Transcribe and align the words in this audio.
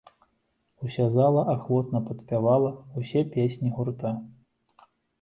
Уся 0.87 1.05
зала 1.17 1.43
ахвотна 1.55 2.03
падпявала 2.09 2.75
ўсе 2.99 3.27
песні 3.39 3.67
гурта. 3.79 4.19